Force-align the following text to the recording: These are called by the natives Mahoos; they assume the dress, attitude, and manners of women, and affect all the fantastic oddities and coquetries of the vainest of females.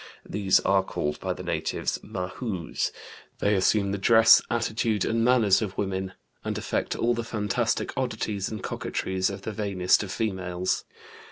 These 0.27 0.59
are 0.61 0.81
called 0.83 1.19
by 1.19 1.33
the 1.33 1.43
natives 1.43 1.99
Mahoos; 2.01 2.91
they 3.37 3.53
assume 3.53 3.91
the 3.91 3.99
dress, 3.99 4.41
attitude, 4.49 5.05
and 5.05 5.23
manners 5.23 5.61
of 5.61 5.77
women, 5.77 6.13
and 6.43 6.57
affect 6.57 6.95
all 6.95 7.13
the 7.13 7.23
fantastic 7.23 7.93
oddities 7.95 8.49
and 8.49 8.63
coquetries 8.63 9.29
of 9.29 9.43
the 9.43 9.51
vainest 9.51 10.01
of 10.01 10.11
females. 10.11 10.85